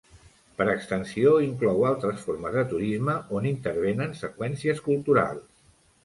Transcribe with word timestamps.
Per 0.59 0.65
extensió, 0.69 1.33
inclou 1.47 1.83
altres 1.89 2.23
formes 2.29 2.55
de 2.59 2.63
turisme 2.71 3.15
on 3.39 3.45
intervenen 3.49 4.15
seqüències 4.23 4.81
culturals. 4.87 5.45